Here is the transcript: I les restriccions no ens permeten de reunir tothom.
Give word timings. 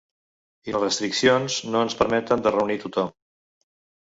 I 0.71 0.73
les 0.75 0.81
restriccions 0.85 1.57
no 1.75 1.83
ens 1.89 1.97
permeten 2.01 2.47
de 2.49 2.55
reunir 2.57 2.79
tothom. 2.87 3.15